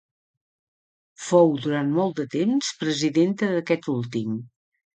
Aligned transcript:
Fou 1.25 1.53
durant 1.67 1.93
molt 1.99 2.17
de 2.23 2.27
temps 2.37 2.73
presidenta 2.81 3.53
d'aquest 3.55 3.93
últim. 3.97 4.45